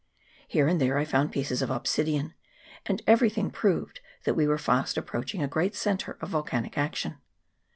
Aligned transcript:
Here 0.47 0.67
and 0.67 0.81
there 0.81 0.97
I 0.97 1.05
found 1.05 1.31
pieces 1.31 1.61
of 1.61 1.69
obsidian, 1.69 2.33
and 2.87 3.03
everything 3.05 3.51
proved 3.51 3.99
that 4.23 4.33
we 4.33 4.47
were 4.47 4.57
fast 4.57 4.97
approaching 4.97 5.43
a 5.43 5.47
great 5.47 5.75
centre 5.75 6.17
of 6.21 6.29
volcanic 6.29 6.75
action. 6.75 7.19